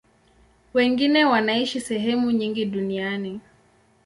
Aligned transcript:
Wengine 0.73 1.25
wanaishi 1.25 1.79
sehemu 1.81 2.31
nyingi 2.31 2.65
duniani. 2.65 3.39